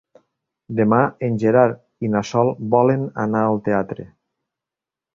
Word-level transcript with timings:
Demà 0.79 1.01
en 1.27 1.35
Gerard 1.43 2.07
i 2.07 2.11
na 2.15 2.23
Sol 2.33 2.51
volen 2.77 3.07
anar 3.29 3.47
al 3.53 3.63
teatre. 3.71 4.11